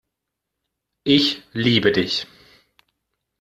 [1.03, 2.25] Ich liebe Dich.